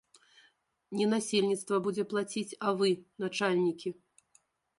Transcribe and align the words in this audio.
Не 1.01 1.05
насельніцтва 1.13 1.75
будзе 1.89 2.07
плаціць, 2.15 2.57
а 2.65 2.75
вы, 2.81 2.89
начальнікі. 3.27 3.89